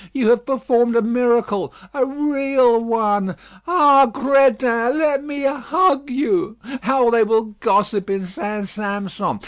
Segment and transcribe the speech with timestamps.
[0.13, 3.35] You have performed a miracle a real one.
[3.67, 4.07] Ah!
[4.11, 4.97] gredin!
[4.97, 6.55] let me hug you.
[6.81, 8.67] How they will gossip in St.
[8.67, 9.39] Sampson.